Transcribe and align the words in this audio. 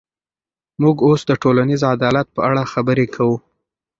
موږ 0.81 0.95
اوس 1.07 1.21
د 1.29 1.31
ټولنیز 1.43 1.81
عدالت 1.95 2.27
په 2.35 2.41
اړه 2.49 2.63
خبرې 2.73 3.05
کوو. 3.15 3.37